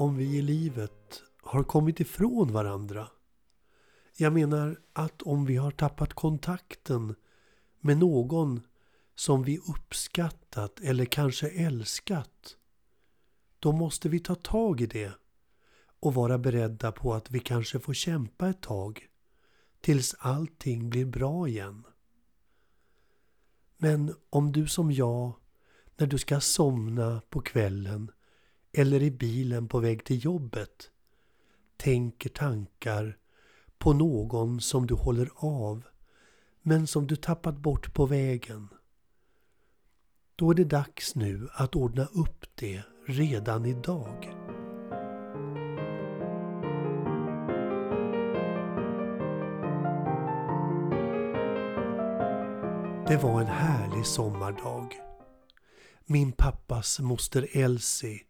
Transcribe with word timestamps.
om 0.00 0.16
vi 0.16 0.36
i 0.36 0.42
livet 0.42 1.22
har 1.42 1.64
kommit 1.64 2.00
ifrån 2.00 2.52
varandra. 2.52 3.08
Jag 4.16 4.32
menar 4.32 4.80
att 4.92 5.22
om 5.22 5.46
vi 5.46 5.56
har 5.56 5.70
tappat 5.70 6.12
kontakten 6.12 7.14
med 7.80 7.98
någon 7.98 8.60
som 9.14 9.42
vi 9.42 9.58
uppskattat 9.58 10.80
eller 10.80 11.04
kanske 11.04 11.48
älskat. 11.48 12.56
Då 13.58 13.72
måste 13.72 14.08
vi 14.08 14.20
ta 14.20 14.34
tag 14.34 14.80
i 14.80 14.86
det 14.86 15.12
och 16.00 16.14
vara 16.14 16.38
beredda 16.38 16.92
på 16.92 17.14
att 17.14 17.30
vi 17.30 17.38
kanske 17.38 17.78
får 17.78 17.94
kämpa 17.94 18.48
ett 18.48 18.60
tag 18.60 19.06
tills 19.80 20.14
allting 20.18 20.90
blir 20.90 21.06
bra 21.06 21.48
igen. 21.48 21.84
Men 23.76 24.14
om 24.30 24.52
du 24.52 24.66
som 24.68 24.92
jag, 24.92 25.32
när 25.96 26.06
du 26.06 26.18
ska 26.18 26.40
somna 26.40 27.22
på 27.30 27.40
kvällen 27.40 28.10
eller 28.72 29.02
i 29.02 29.10
bilen 29.10 29.68
på 29.68 29.78
väg 29.78 30.04
till 30.04 30.24
jobbet, 30.24 30.90
tänker 31.76 32.30
tankar 32.30 33.18
på 33.78 33.92
någon 33.92 34.60
som 34.60 34.86
du 34.86 34.94
håller 34.94 35.30
av 35.36 35.82
men 36.62 36.86
som 36.86 37.06
du 37.06 37.16
tappat 37.16 37.56
bort 37.56 37.94
på 37.94 38.06
vägen. 38.06 38.68
Då 40.36 40.50
är 40.50 40.54
det 40.54 40.64
dags 40.64 41.14
nu 41.14 41.48
att 41.52 41.76
ordna 41.76 42.04
upp 42.04 42.46
det 42.54 42.82
redan 43.06 43.66
idag. 43.66 44.36
Det 53.08 53.16
var 53.16 53.40
en 53.40 53.46
härlig 53.46 54.06
sommardag. 54.06 54.94
Min 56.06 56.32
pappas 56.32 57.00
moster 57.00 57.48
Elsie 57.52 58.20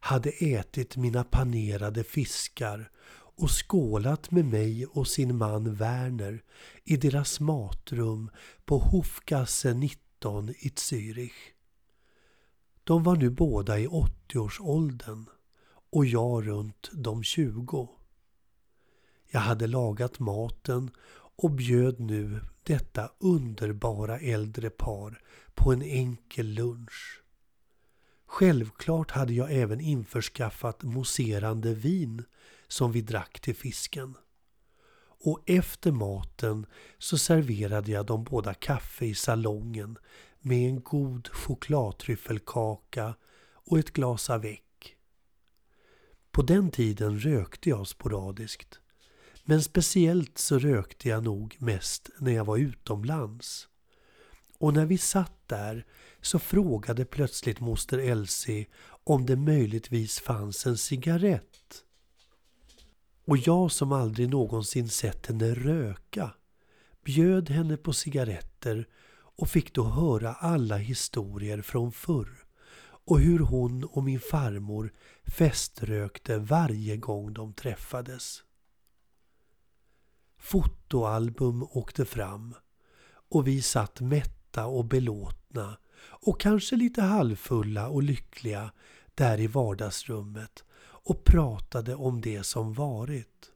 hade 0.00 0.30
ätit 0.30 0.96
mina 0.96 1.24
panerade 1.24 2.04
fiskar 2.04 2.90
och 3.12 3.50
skålat 3.50 4.30
med 4.30 4.44
mig 4.44 4.86
och 4.86 5.08
sin 5.08 5.36
man 5.36 5.74
Werner 5.74 6.42
i 6.84 6.96
deras 6.96 7.40
matrum 7.40 8.30
på 8.64 8.78
Hofgasse 8.78 9.74
19 9.74 10.50
i 10.50 10.68
Zürich. 10.68 11.52
De 12.84 13.02
var 13.02 13.16
nu 13.16 13.30
båda 13.30 13.78
i 13.78 13.86
80-årsåldern 13.86 15.26
och 15.92 16.06
jag 16.06 16.46
runt 16.46 16.90
de 16.92 17.22
20. 17.22 17.88
Jag 19.30 19.40
hade 19.40 19.66
lagat 19.66 20.18
maten 20.18 20.90
och 21.36 21.50
bjöd 21.50 22.00
nu 22.00 22.40
detta 22.62 23.10
underbara 23.18 24.18
äldre 24.18 24.70
par 24.70 25.22
på 25.54 25.72
en 25.72 25.82
enkel 25.82 26.46
lunch. 26.46 27.19
Självklart 28.32 29.10
hade 29.10 29.32
jag 29.32 29.52
även 29.52 29.80
införskaffat 29.80 30.82
mousserande 30.82 31.74
vin 31.74 32.24
som 32.68 32.92
vi 32.92 33.00
drack 33.00 33.40
till 33.40 33.54
fisken. 33.56 34.16
Och 35.24 35.42
efter 35.46 35.92
maten 35.92 36.66
så 36.98 37.18
serverade 37.18 37.90
jag 37.90 38.06
de 38.06 38.24
båda 38.24 38.54
kaffe 38.54 39.06
i 39.06 39.14
salongen 39.14 39.98
med 40.40 40.68
en 40.68 40.80
god 40.80 41.28
chokladtryffelkaka 41.28 43.14
och 43.52 43.78
ett 43.78 43.92
glas 43.92 44.30
avec. 44.30 44.96
På 46.30 46.42
den 46.42 46.70
tiden 46.70 47.18
rökte 47.18 47.68
jag 47.68 47.86
sporadiskt. 47.86 48.80
Men 49.44 49.62
speciellt 49.62 50.38
så 50.38 50.58
rökte 50.58 51.08
jag 51.08 51.24
nog 51.24 51.56
mest 51.58 52.10
när 52.18 52.32
jag 52.32 52.44
var 52.44 52.56
utomlands. 52.56 53.69
Och 54.60 54.74
när 54.74 54.86
vi 54.86 54.98
satt 54.98 55.48
där 55.48 55.86
så 56.20 56.38
frågade 56.38 57.04
plötsligt 57.04 57.60
moster 57.60 57.98
Elsie 57.98 58.66
om 59.04 59.26
det 59.26 59.36
möjligtvis 59.36 60.20
fanns 60.20 60.66
en 60.66 60.78
cigarett. 60.78 61.84
Och 63.24 63.36
jag 63.36 63.72
som 63.72 63.92
aldrig 63.92 64.28
någonsin 64.28 64.88
sett 64.88 65.26
henne 65.26 65.54
röka 65.54 66.34
bjöd 67.04 67.50
henne 67.50 67.76
på 67.76 67.92
cigaretter 67.92 68.88
och 69.12 69.48
fick 69.48 69.74
då 69.74 69.84
höra 69.84 70.34
alla 70.34 70.76
historier 70.76 71.62
från 71.62 71.92
förr 71.92 72.44
och 73.04 73.20
hur 73.20 73.38
hon 73.38 73.84
och 73.84 74.04
min 74.04 74.20
farmor 74.20 74.92
feströkte 75.24 76.38
varje 76.38 76.96
gång 76.96 77.32
de 77.32 77.52
träffades. 77.52 78.42
Fotoalbum 80.38 81.62
åkte 81.62 82.04
fram 82.04 82.54
och 83.28 83.46
vi 83.46 83.62
satt 83.62 84.00
mätta 84.00 84.39
och 84.56 84.84
belåtna 84.84 85.78
och 86.02 86.40
kanske 86.40 86.76
lite 86.76 87.02
halvfulla 87.02 87.88
och 87.88 88.02
lyckliga 88.02 88.72
där 89.14 89.40
i 89.40 89.46
vardagsrummet 89.46 90.64
och 90.82 91.24
pratade 91.24 91.94
om 91.94 92.20
det 92.20 92.42
som 92.42 92.72
varit. 92.72 93.52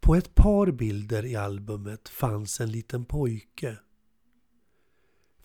På 0.00 0.14
ett 0.14 0.34
par 0.34 0.70
bilder 0.70 1.24
i 1.24 1.36
albumet 1.36 2.08
fanns 2.08 2.60
en 2.60 2.70
liten 2.70 3.04
pojke 3.04 3.76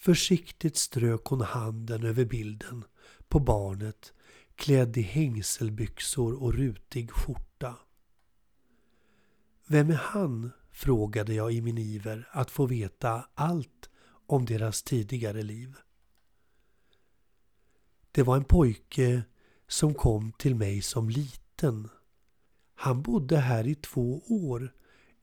Försiktigt 0.02 0.78
strök 0.78 1.26
hon 1.26 1.42
handen 1.42 2.04
över 2.04 2.26
bilden 2.26 2.84
på 3.28 3.40
barnet 3.40 4.14
klädd 4.56 4.98
i 4.98 5.02
hängselbyxor 5.02 6.44
och 6.44 6.54
rutig 6.54 7.12
skjorta. 7.12 7.76
Vem 9.68 9.90
är 9.90 9.96
han? 9.96 10.52
Frågade 10.72 11.34
jag 11.34 11.54
i 11.54 11.62
min 11.62 11.78
iver 11.78 12.30
att 12.32 12.52
få 12.52 12.66
veta 12.66 13.26
allt 13.34 13.90
om 14.26 14.46
deras 14.46 14.84
tidigare 14.84 15.42
liv. 15.42 15.76
Det 18.12 18.24
var 18.24 18.38
en 18.38 18.44
pojke 18.44 19.24
som 19.68 19.94
kom 19.94 20.32
till 20.32 20.56
mig 20.56 20.82
som 20.82 21.10
liten. 21.10 21.90
Han 22.76 23.02
bodde 23.02 23.38
här 23.38 23.68
i 23.68 23.76
två 23.76 24.22
år 24.28 24.74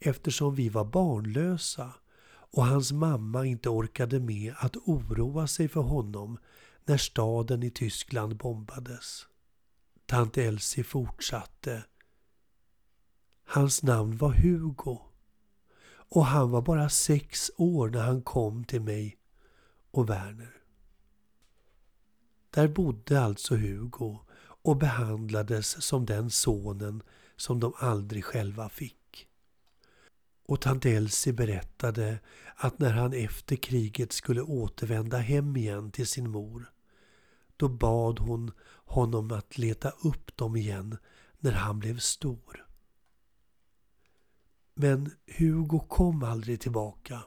eftersom 0.00 0.54
vi 0.54 0.68
var 0.68 0.84
barnlösa 0.84 1.94
och 2.30 2.66
hans 2.66 2.92
mamma 2.92 3.46
inte 3.46 3.68
orkade 3.68 4.20
med 4.20 4.54
att 4.58 4.76
oroa 4.76 5.46
sig 5.46 5.68
för 5.68 5.80
honom 5.80 6.38
när 6.84 6.96
staden 6.96 7.62
i 7.62 7.70
Tyskland 7.70 8.36
bombades. 8.36 9.26
Tant 10.06 10.38
Elsie 10.38 10.84
fortsatte. 10.84 11.84
Hans 13.44 13.82
namn 13.82 14.16
var 14.16 14.32
Hugo 14.32 15.07
och 16.08 16.26
han 16.26 16.50
var 16.50 16.62
bara 16.62 16.88
sex 16.88 17.50
år 17.56 17.88
när 17.88 18.02
han 18.02 18.22
kom 18.22 18.64
till 18.64 18.80
mig 18.80 19.18
och 19.90 20.10
Werner. 20.10 20.54
Där 22.50 22.68
bodde 22.68 23.20
alltså 23.20 23.56
Hugo 23.56 24.18
och 24.62 24.76
behandlades 24.76 25.82
som 25.84 26.06
den 26.06 26.30
sonen 26.30 27.02
som 27.36 27.60
de 27.60 27.72
aldrig 27.78 28.24
själva 28.24 28.68
fick. 28.68 29.28
Och 30.46 30.60
tant 30.60 30.86
Elsie 30.86 31.32
berättade 31.32 32.18
att 32.56 32.78
när 32.78 32.92
han 32.92 33.12
efter 33.12 33.56
kriget 33.56 34.12
skulle 34.12 34.42
återvända 34.42 35.18
hem 35.18 35.56
igen 35.56 35.90
till 35.90 36.06
sin 36.06 36.30
mor, 36.30 36.72
då 37.56 37.68
bad 37.68 38.18
hon 38.18 38.52
honom 38.84 39.32
att 39.32 39.58
leta 39.58 39.90
upp 39.90 40.36
dem 40.36 40.56
igen 40.56 40.98
när 41.38 41.52
han 41.52 41.78
blev 41.78 41.98
stor. 41.98 42.67
Men 44.80 45.10
Hugo 45.38 45.78
kom 45.78 46.22
aldrig 46.22 46.60
tillbaka. 46.60 47.22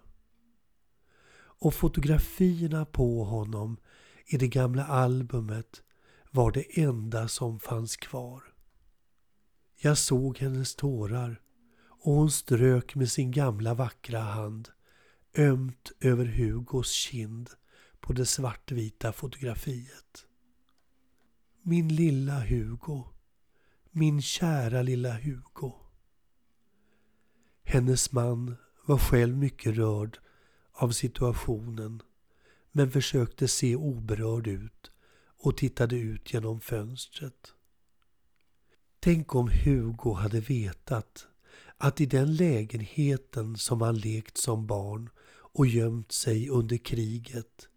Och 1.34 1.74
fotografierna 1.74 2.86
på 2.86 3.24
honom 3.24 3.78
i 4.26 4.38
det 4.38 4.48
gamla 4.48 4.86
albumet 4.86 5.84
var 6.32 6.52
det 6.52 6.80
enda 6.80 7.28
som 7.28 7.60
fanns 7.60 7.98
kvar. 7.98 8.44
Jag 9.82 9.98
såg 9.98 10.38
hennes 10.38 10.76
tårar 10.76 11.42
och 11.88 12.14
hon 12.14 12.32
strök 12.32 12.96
med 12.96 13.12
sin 13.12 13.32
gamla 13.32 13.74
vackra 13.74 14.20
hand 14.20 14.70
ömt 15.38 15.92
över 16.00 16.26
Hugos 16.26 16.92
kind 16.92 17.50
på 18.00 18.14
det 18.14 18.26
svartvita 18.26 19.14
fotografiet. 19.14 20.26
Min 21.62 21.96
lilla 21.96 22.40
Hugo. 22.40 23.04
Min 23.92 24.22
kära 24.22 24.82
lilla 24.82 25.14
Hugo. 25.14 25.91
Hennes 27.74 28.12
man 28.12 28.56
var 28.86 28.98
själv 28.98 29.38
mycket 29.38 29.76
rörd 29.76 30.18
av 30.72 30.90
situationen 30.90 32.02
men 32.72 32.92
försökte 32.92 33.48
se 33.48 33.76
oberörd 33.76 34.48
ut 34.48 34.92
och 35.44 35.58
tittade 35.58 35.96
ut 35.96 36.34
genom 36.34 36.62
fönstret. 36.62 37.54
Tänk 39.00 39.36
om 39.36 39.50
Hugo 39.64 40.14
hade 40.14 40.40
vetat 40.40 41.28
att 41.78 42.02
i 42.02 42.06
den 42.06 42.36
lägenheten 42.36 43.58
som 43.58 43.82
han 43.82 43.98
lekt 43.98 44.38
som 44.38 44.68
barn 44.68 45.10
och 45.32 45.68
gömt 45.68 46.12
sig 46.12 46.50
under 46.50 46.78
kriget, 46.78 47.68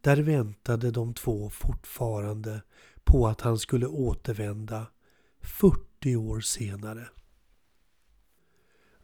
där 0.00 0.16
väntade 0.16 0.90
de 0.90 1.14
två 1.14 1.50
fortfarande 1.50 2.62
på 3.04 3.28
att 3.28 3.40
han 3.40 3.58
skulle 3.58 3.86
återvända 3.86 4.86
40 5.40 6.16
år 6.16 6.40
senare. 6.40 7.08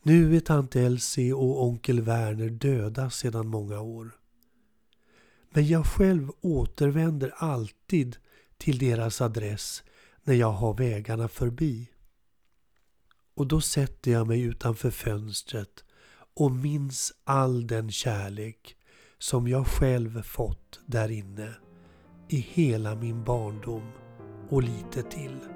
Nu 0.07 0.37
är 0.37 0.41
tant 0.41 0.77
Elsie 0.77 1.33
och 1.33 1.65
onkel 1.65 2.01
Werner 2.01 2.49
döda 2.49 3.11
sedan 3.11 3.47
många 3.47 3.81
år. 3.81 4.11
Men 5.51 5.67
jag 5.67 5.87
själv 5.87 6.31
återvänder 6.41 7.35
alltid 7.37 8.17
till 8.57 8.79
deras 8.79 9.21
adress 9.21 9.83
när 10.23 10.35
jag 10.35 10.53
har 10.53 10.75
vägarna 10.75 11.29
förbi. 11.29 11.91
Och 13.35 13.47
då 13.47 13.61
sätter 13.61 14.11
jag 14.11 14.27
mig 14.27 14.41
utanför 14.41 14.91
fönstret 14.91 15.85
och 16.35 16.53
minns 16.53 17.13
all 17.25 17.67
den 17.67 17.91
kärlek 17.91 18.77
som 19.19 19.49
jag 19.49 19.67
själv 19.67 20.23
fått 20.23 20.81
där 20.87 21.11
inne 21.11 21.55
i 22.29 22.37
hela 22.37 22.95
min 22.95 23.25
barndom 23.25 23.93
och 24.51 24.63
lite 24.63 25.03
till. 25.03 25.54